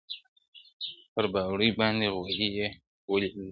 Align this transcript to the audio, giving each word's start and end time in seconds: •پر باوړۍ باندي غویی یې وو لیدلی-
•پر 1.13 1.25
باوړۍ 1.33 1.69
باندي 1.79 2.07
غویی 2.15 2.47
یې 2.57 2.67
وو 3.05 3.15
لیدلی- 3.21 3.47